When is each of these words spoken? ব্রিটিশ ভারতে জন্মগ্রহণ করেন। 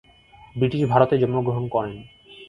ব্রিটিশ 0.55 0.81
ভারতে 0.83 1.15
জন্মগ্রহণ 1.17 1.63
করেন। 1.67 1.95